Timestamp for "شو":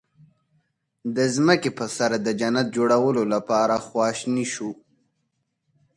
4.53-4.69